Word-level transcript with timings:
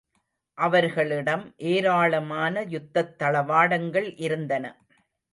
அவர்களிடம் 0.57 1.43
ஏராளமான 1.65 2.63
யுத்தத் 2.69 3.11
தளவாடங்கள் 3.19 4.15
இருந்தன. 4.17 4.65